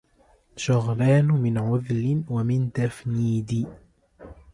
[0.57, 3.67] شغلان من عذل ومن تفنيد